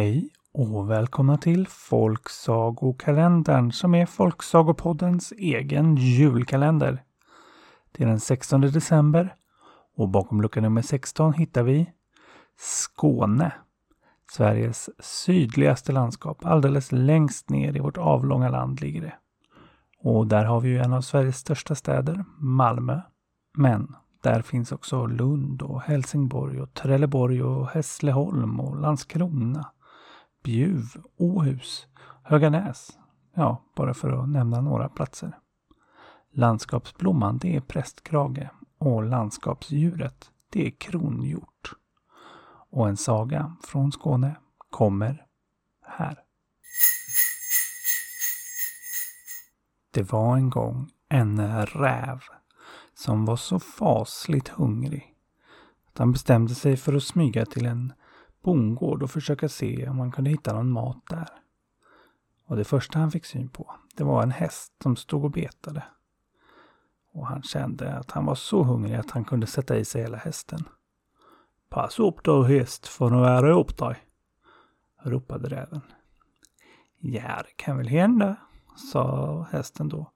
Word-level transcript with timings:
Hej 0.00 0.28
och 0.52 0.90
välkomna 0.90 1.38
till 1.38 1.66
Folksagokalendern 1.68 3.72
som 3.72 3.94
är 3.94 4.06
Folksagopoddens 4.06 5.32
egen 5.32 5.96
julkalender. 5.96 7.02
Det 7.92 8.04
är 8.04 8.08
den 8.08 8.20
16 8.20 8.60
december 8.60 9.34
och 9.96 10.08
bakom 10.08 10.42
lucka 10.42 10.60
nummer 10.60 10.82
16 10.82 11.32
hittar 11.32 11.62
vi 11.62 11.90
Skåne. 12.58 13.52
Sveriges 14.32 14.90
sydligaste 14.98 15.92
landskap. 15.92 16.44
Alldeles 16.44 16.92
längst 16.92 17.50
ner 17.50 17.76
i 17.76 17.80
vårt 17.80 17.98
avlånga 17.98 18.48
land 18.48 18.80
ligger 18.80 19.00
det. 19.00 19.14
Och 19.98 20.26
där 20.26 20.44
har 20.44 20.60
vi 20.60 20.68
ju 20.68 20.78
en 20.78 20.92
av 20.92 21.00
Sveriges 21.00 21.38
största 21.38 21.74
städer, 21.74 22.24
Malmö. 22.38 23.00
Men 23.56 23.94
där 24.22 24.42
finns 24.42 24.72
också 24.72 25.06
Lund 25.06 25.62
och 25.62 25.82
Helsingborg 25.82 26.60
och 26.60 26.74
Trelleborg 26.74 27.42
och 27.42 27.68
Hässleholm 27.68 28.60
och 28.60 28.80
Landskrona. 28.80 29.72
Bjuv, 30.42 30.84
Åhus, 31.16 31.86
Höganäs. 32.22 32.98
Ja, 33.34 33.62
bara 33.76 33.94
för 33.94 34.10
att 34.10 34.28
nämna 34.28 34.60
några 34.60 34.88
platser. 34.88 35.38
Landskapsblomman 36.32 37.38
det 37.38 37.56
är 37.56 37.60
prästkrage 37.60 38.48
och 38.78 39.04
landskapsdjuret 39.04 40.30
det 40.50 40.66
är 40.66 40.70
kronhjort. 40.70 41.72
Och 42.70 42.88
en 42.88 42.96
saga 42.96 43.56
från 43.62 43.92
Skåne 43.92 44.36
kommer 44.70 45.26
här. 45.86 46.18
Det 49.90 50.12
var 50.12 50.36
en 50.36 50.50
gång 50.50 50.90
en 51.08 51.66
räv 51.66 52.20
som 52.94 53.24
var 53.24 53.36
så 53.36 53.60
fasligt 53.60 54.48
hungrig 54.48 55.16
att 55.92 55.98
han 55.98 56.12
bestämde 56.12 56.54
sig 56.54 56.76
för 56.76 56.94
att 56.94 57.02
smyga 57.02 57.46
till 57.46 57.66
en 57.66 57.92
bondgård 58.42 59.02
och 59.02 59.10
försöka 59.10 59.48
se 59.48 59.88
om 59.88 59.98
han 59.98 60.12
kunde 60.12 60.30
hitta 60.30 60.52
någon 60.52 60.70
mat 60.70 61.02
där. 61.08 61.28
Och 62.46 62.56
det 62.56 62.64
första 62.64 62.98
han 62.98 63.10
fick 63.10 63.24
syn 63.24 63.48
på, 63.48 63.74
det 63.96 64.04
var 64.04 64.22
en 64.22 64.30
häst 64.30 64.72
som 64.82 64.96
stod 64.96 65.24
och 65.24 65.30
betade. 65.30 65.84
Och 67.12 67.26
han 67.26 67.42
kände 67.42 67.94
att 67.94 68.10
han 68.10 68.26
var 68.26 68.34
så 68.34 68.62
hungrig 68.62 68.94
att 68.94 69.10
han 69.10 69.24
kunde 69.24 69.46
sätta 69.46 69.76
i 69.76 69.84
sig 69.84 70.02
hela 70.02 70.16
hästen. 70.16 70.64
Pass 71.68 71.98
upp 71.98 72.24
då 72.24 72.42
häst, 72.42 72.86
för 72.86 73.10
nu 73.10 73.24
är 73.24 73.42
det 73.42 73.52
upp 73.52 73.78
dig, 73.78 73.96
ropade 75.02 75.48
räven. 75.48 75.80
Ja, 76.98 77.42
det 77.44 77.56
kan 77.56 77.76
väl 77.76 77.88
hända, 77.88 78.36
sa 78.92 79.46
hästen 79.50 79.88
då. 79.88 80.12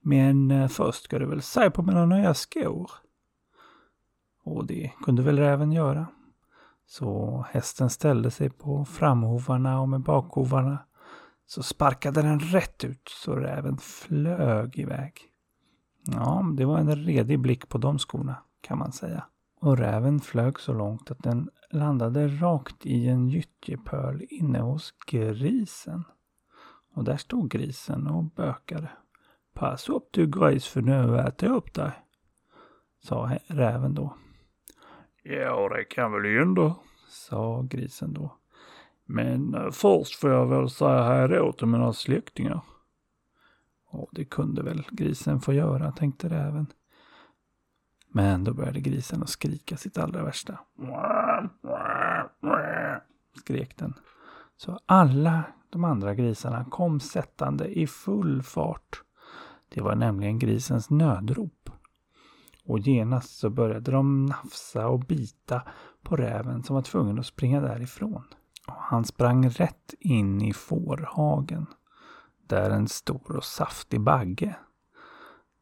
Men 0.00 0.50
eh, 0.50 0.68
först 0.68 1.04
ska 1.04 1.18
du 1.18 1.26
väl 1.26 1.42
säga 1.42 1.70
på 1.70 1.82
mina 1.82 2.06
nya 2.06 2.34
skor. 2.34 2.90
Och 4.42 4.66
det 4.66 4.92
kunde 5.04 5.22
väl 5.22 5.38
räven 5.38 5.72
göra. 5.72 6.06
Så 6.86 7.44
hästen 7.50 7.90
ställde 7.90 8.30
sig 8.30 8.50
på 8.50 8.84
framhovarna 8.84 9.80
och 9.80 9.88
med 9.88 10.00
bakhovarna 10.00 10.78
så 11.46 11.62
sparkade 11.62 12.22
den 12.22 12.40
rätt 12.40 12.84
ut 12.84 13.08
så 13.08 13.36
räven 13.36 13.78
flög 13.78 14.78
iväg. 14.78 15.12
Ja, 16.06 16.44
det 16.56 16.64
var 16.64 16.78
en 16.78 16.96
redig 16.96 17.40
blick 17.40 17.68
på 17.68 17.78
de 17.78 17.98
skorna 17.98 18.36
kan 18.60 18.78
man 18.78 18.92
säga. 18.92 19.26
Och 19.60 19.78
räven 19.78 20.20
flög 20.20 20.60
så 20.60 20.72
långt 20.72 21.10
att 21.10 21.22
den 21.22 21.50
landade 21.70 22.28
rakt 22.28 22.86
i 22.86 23.08
en 23.08 23.28
gyttjepöl 23.28 24.26
inne 24.30 24.60
hos 24.60 24.94
grisen. 25.06 26.04
Och 26.94 27.04
där 27.04 27.16
stod 27.16 27.50
grisen 27.50 28.06
och 28.06 28.24
bökade. 28.24 28.88
Pass 29.54 29.88
upp 29.88 30.08
du 30.10 30.26
gris 30.26 30.66
för 30.66 30.82
nu 30.82 31.18
äter 31.18 31.48
jag 31.48 31.56
upp 31.56 31.74
dig, 31.74 31.92
sa 33.04 33.38
räven 33.46 33.94
då. 33.94 34.16
Ja, 35.28 35.68
det 35.68 35.84
kan 35.84 36.12
väl 36.12 36.38
hända, 36.38 36.74
sa 37.08 37.62
grisen 37.62 38.12
då. 38.12 38.36
Men 39.04 39.54
eh, 39.54 39.70
först 39.70 40.20
får 40.20 40.30
jag 40.30 40.46
väl 40.46 40.70
säga 40.70 41.02
hej 41.02 41.28
då 41.28 41.52
till 41.52 41.66
mina 41.66 41.92
släktingar. 41.92 42.60
Och 43.88 44.08
det 44.12 44.24
kunde 44.24 44.62
väl 44.62 44.86
grisen 44.90 45.40
få 45.40 45.52
göra, 45.52 45.92
tänkte 45.92 46.28
räven. 46.28 46.66
Men 48.08 48.44
då 48.44 48.54
började 48.54 48.80
grisen 48.80 49.22
att 49.22 49.28
skrika 49.28 49.76
sitt 49.76 49.98
allra 49.98 50.24
värsta. 50.24 50.58
Skrek 53.38 53.76
den. 53.76 53.94
Så 54.56 54.78
alla 54.86 55.44
de 55.70 55.84
andra 55.84 56.14
grisarna 56.14 56.64
kom 56.64 57.00
sättande 57.00 57.78
i 57.78 57.86
full 57.86 58.42
fart. 58.42 59.02
Det 59.68 59.80
var 59.80 59.94
nämligen 59.94 60.38
grisens 60.38 60.90
nödrop. 60.90 61.55
Och 62.66 62.78
genast 62.78 63.38
så 63.38 63.50
började 63.50 63.90
de 63.90 64.26
nafsa 64.26 64.88
och 64.88 65.00
bita 65.00 65.62
på 66.02 66.16
räven 66.16 66.62
som 66.62 66.74
var 66.74 66.82
tvungen 66.82 67.18
att 67.18 67.26
springa 67.26 67.60
därifrån. 67.60 68.24
Och 68.66 68.74
han 68.74 69.04
sprang 69.04 69.48
rätt 69.48 69.94
in 70.00 70.42
i 70.42 70.52
fårhagen. 70.52 71.66
Där 72.46 72.70
en 72.70 72.88
stor 72.88 73.36
och 73.36 73.44
saftig 73.44 74.00
bagge 74.00 74.56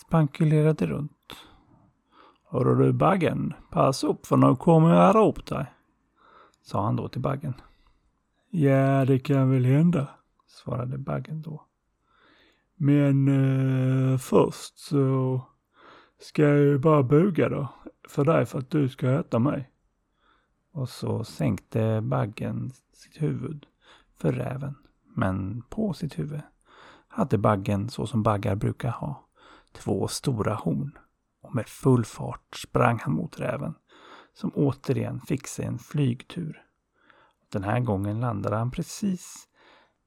spankulerade 0.00 0.86
runt. 0.86 1.12
Hörru 2.48 2.86
du 2.86 2.92
baggen, 2.92 3.54
pass 3.70 4.04
upp 4.04 4.26
för 4.26 4.36
nu 4.36 4.56
kommer 4.56 4.88
jag 4.88 4.96
här 4.96 5.28
upp 5.28 5.46
dig. 5.46 5.66
Sa 6.62 6.84
han 6.84 6.96
då 6.96 7.08
till 7.08 7.20
baggen. 7.20 7.54
Ja, 8.50 9.04
det 9.04 9.18
kan 9.18 9.50
väl 9.50 9.64
hända, 9.64 10.08
svarade 10.46 10.98
baggen 10.98 11.42
då. 11.42 11.62
Men 12.74 13.28
eh, 13.28 14.18
först 14.18 14.78
så 14.78 15.40
ska 16.18 16.42
jag 16.42 16.58
ju 16.58 16.78
bara 16.78 17.02
buga 17.02 17.48
då 17.48 17.68
för 18.08 18.24
dig 18.24 18.46
för 18.46 18.58
att 18.58 18.70
du 18.70 18.88
ska 18.88 19.10
äta 19.10 19.38
mig. 19.38 19.70
Och 20.72 20.88
så 20.88 21.24
sänkte 21.24 22.00
baggen 22.00 22.72
sitt 22.92 23.22
huvud 23.22 23.66
för 24.14 24.32
räven. 24.32 24.74
Men 25.14 25.62
på 25.62 25.92
sitt 25.92 26.18
huvud 26.18 26.40
hade 27.08 27.38
baggen, 27.38 27.88
så 27.88 28.06
som 28.06 28.22
baggar 28.22 28.54
brukar 28.54 28.90
ha, 28.90 29.28
två 29.72 30.08
stora 30.08 30.54
horn. 30.54 30.98
Och 31.42 31.54
med 31.54 31.68
full 31.68 32.04
fart 32.04 32.56
sprang 32.56 32.98
han 32.98 33.12
mot 33.12 33.40
räven, 33.40 33.74
som 34.34 34.50
återigen 34.54 35.20
fick 35.20 35.46
sig 35.46 35.64
en 35.64 35.78
flygtur. 35.78 36.62
Den 37.48 37.64
här 37.64 37.80
gången 37.80 38.20
landade 38.20 38.56
han 38.56 38.70
precis 38.70 39.48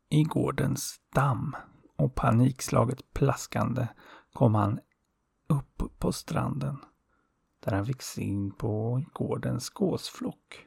i 0.10 0.24
gårdens 0.24 1.00
damm 1.16 1.56
och 1.96 2.16
panikslaget 2.16 3.14
plaskande 3.14 3.88
kom 4.34 4.56
han 4.56 4.80
upp 5.50 6.00
på 6.00 6.12
stranden 6.12 6.78
där 7.66 7.72
han 7.72 7.86
fick 7.86 8.02
syn 8.02 8.52
på 8.52 9.04
gårdens 9.14 9.70
gåsflock. 9.70 10.66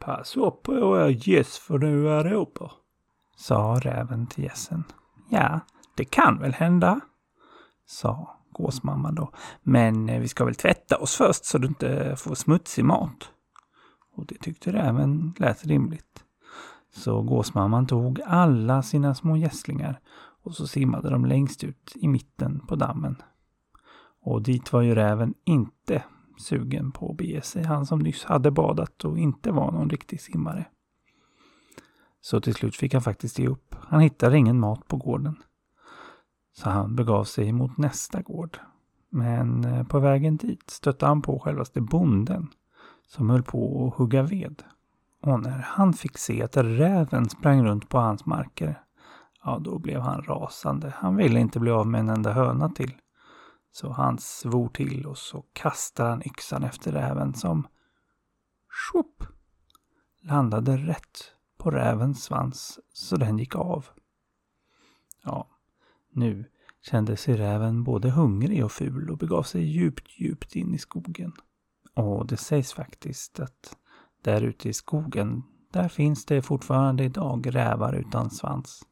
Pass 0.00 0.36
upp 0.36 0.62
på 0.62 0.74
era 0.74 1.10
gäss 1.10 1.58
för 1.58 1.78
nu 1.78 2.08
är 2.08 2.24
det 2.24 2.34
uppe, 2.34 2.70
sa 3.36 3.80
räven 3.82 4.26
till 4.26 4.44
gässen. 4.44 4.84
Ja, 5.28 5.60
det 5.94 6.04
kan 6.04 6.38
väl 6.38 6.52
hända, 6.52 7.00
sa 7.86 8.36
gåsmamman 8.50 9.14
då. 9.14 9.30
Men 9.62 10.08
eh, 10.08 10.20
vi 10.20 10.28
ska 10.28 10.44
väl 10.44 10.54
tvätta 10.54 10.96
oss 10.96 11.16
först 11.16 11.44
så 11.44 11.58
du 11.58 11.68
inte 11.68 12.16
får 12.16 12.34
smutsig 12.34 12.84
mat. 12.84 13.30
Och 14.14 14.26
det 14.26 14.38
tyckte 14.38 14.72
räven 14.72 15.34
lät 15.38 15.64
rimligt. 15.64 16.24
Så 16.94 17.22
gåsmamman 17.22 17.86
tog 17.86 18.20
alla 18.26 18.82
sina 18.82 19.14
små 19.14 19.36
gässlingar 19.36 20.00
och 20.42 20.54
så 20.54 20.66
simmade 20.66 21.10
de 21.10 21.24
längst 21.24 21.64
ut 21.64 21.92
i 21.94 22.08
mitten 22.08 22.66
på 22.66 22.76
dammen. 22.76 23.22
Och 24.26 24.42
dit 24.42 24.72
var 24.72 24.82
ju 24.82 24.94
räven 24.94 25.34
inte 25.44 26.04
sugen 26.38 26.92
på 26.92 27.10
att 27.10 27.16
bege 27.16 27.42
sig. 27.42 27.64
Han 27.64 27.86
som 27.86 27.98
nyss 27.98 28.24
hade 28.24 28.50
badat 28.50 29.04
och 29.04 29.18
inte 29.18 29.50
var 29.50 29.72
någon 29.72 29.90
riktig 29.90 30.20
simmare. 30.20 30.66
Så 32.20 32.40
till 32.40 32.54
slut 32.54 32.76
fick 32.76 32.92
han 32.92 33.02
faktiskt 33.02 33.38
ge 33.38 33.48
upp. 33.48 33.74
Han 33.80 34.00
hittade 34.00 34.38
ingen 34.38 34.60
mat 34.60 34.88
på 34.88 34.96
gården. 34.96 35.36
Så 36.56 36.70
han 36.70 36.96
begav 36.96 37.24
sig 37.24 37.52
mot 37.52 37.76
nästa 37.76 38.22
gård. 38.22 38.58
Men 39.10 39.64
eh, 39.64 39.84
på 39.84 39.98
vägen 39.98 40.36
dit 40.36 40.70
stötte 40.70 41.06
han 41.06 41.22
på 41.22 41.38
självaste 41.38 41.80
bonden 41.80 42.48
som 43.06 43.30
höll 43.30 43.42
på 43.42 43.86
att 43.86 43.98
hugga 43.98 44.22
ved. 44.22 44.62
Och 45.22 45.40
när 45.40 45.58
han 45.58 45.92
fick 45.92 46.18
se 46.18 46.42
att 46.42 46.56
räven 46.56 47.28
sprang 47.28 47.64
runt 47.64 47.88
på 47.88 47.98
hans 47.98 48.26
marker, 48.26 48.82
ja 49.44 49.58
då 49.58 49.78
blev 49.78 50.00
han 50.00 50.22
rasande. 50.22 50.94
Han 50.96 51.16
ville 51.16 51.40
inte 51.40 51.60
bli 51.60 51.70
av 51.70 51.86
med 51.86 52.00
en 52.00 52.08
enda 52.08 52.32
höna 52.32 52.68
till. 52.68 52.94
Så 53.76 53.92
han 53.92 54.18
svor 54.18 54.68
till 54.68 55.06
och 55.06 55.18
så 55.18 55.44
kastade 55.52 56.10
han 56.10 56.22
yxan 56.26 56.64
efter 56.64 56.92
räven 56.92 57.34
som 57.34 57.68
Shup! 58.68 59.28
landade 60.22 60.76
rätt 60.76 61.32
på 61.58 61.70
rävens 61.70 62.24
svans 62.24 62.78
så 62.92 63.16
den 63.16 63.38
gick 63.38 63.54
av. 63.54 63.86
Ja, 65.24 65.48
nu 66.12 66.50
kände 66.82 67.16
sig 67.16 67.36
räven 67.36 67.84
både 67.84 68.10
hungrig 68.10 68.64
och 68.64 68.72
ful 68.72 69.10
och 69.10 69.18
begav 69.18 69.42
sig 69.42 69.62
djupt, 69.62 70.20
djupt 70.20 70.56
in 70.56 70.74
i 70.74 70.78
skogen. 70.78 71.32
Och 71.94 72.26
det 72.26 72.36
sägs 72.36 72.72
faktiskt 72.72 73.40
att 73.40 73.76
där 74.22 74.42
ute 74.42 74.68
i 74.68 74.72
skogen, 74.72 75.42
där 75.72 75.88
finns 75.88 76.26
det 76.26 76.42
fortfarande 76.42 77.04
idag 77.04 77.54
rävar 77.54 77.92
utan 77.92 78.30
svans. 78.30 78.82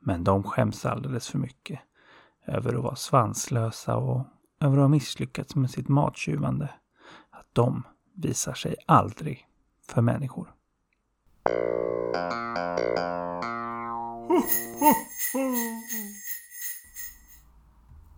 Men 0.00 0.24
de 0.24 0.42
skäms 0.42 0.86
alldeles 0.86 1.28
för 1.28 1.38
mycket 1.38 1.80
över 2.46 2.74
att 2.74 2.82
vara 2.82 2.96
svanslösa 2.96 3.96
och 3.96 4.26
över 4.60 4.76
att 4.76 4.82
ha 4.82 4.88
misslyckats 4.88 5.54
med 5.54 5.70
sitt 5.70 5.88
mattjuvande. 5.88 6.70
Att 7.30 7.48
de 7.52 7.82
visar 8.14 8.54
sig 8.54 8.76
aldrig 8.86 9.46
för 9.88 10.02
människor. 10.02 10.52